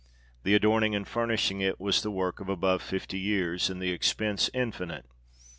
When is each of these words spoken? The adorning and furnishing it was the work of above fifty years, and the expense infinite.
The 0.41 0.55
adorning 0.55 0.95
and 0.95 1.07
furnishing 1.07 1.61
it 1.61 1.79
was 1.79 2.01
the 2.01 2.09
work 2.09 2.39
of 2.39 2.49
above 2.49 2.81
fifty 2.81 3.19
years, 3.19 3.69
and 3.69 3.79
the 3.79 3.91
expense 3.91 4.49
infinite. 4.51 5.05